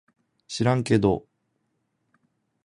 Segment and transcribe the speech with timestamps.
[0.47, 1.27] しらんけど